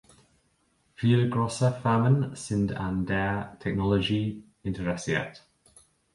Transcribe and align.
Viele 0.95 1.29
große 1.29 1.73
Firmen 1.83 2.35
sind 2.35 2.73
an 2.73 3.05
der 3.05 3.55
Technologie 3.59 4.43
interessiert. 4.63 5.45